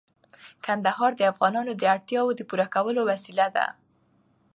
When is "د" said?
1.17-1.21, 1.77-1.83, 2.37-2.41